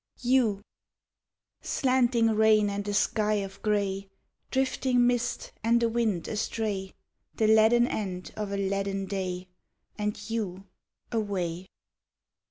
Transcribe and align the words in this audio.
You 0.23 0.63
SLANTING 1.61 2.31
rain 2.31 2.71
and 2.71 2.87
a 2.87 2.93
sky 2.95 3.33
of 3.35 3.61
gray, 3.61 4.09
Drifting 4.49 5.05
mist 5.05 5.51
and 5.63 5.83
a 5.83 5.89
wind 5.89 6.27
astray, 6.27 6.95
The 7.35 7.45
leaden 7.45 7.85
end 7.87 8.33
of 8.35 8.51
a 8.51 8.57
leaden 8.57 9.05
day 9.05 9.47
And 9.99 10.19
you 10.27 10.63
away! 11.11 11.67